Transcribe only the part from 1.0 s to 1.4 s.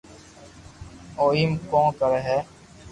او